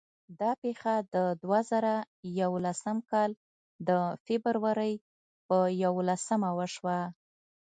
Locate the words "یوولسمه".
5.83-6.49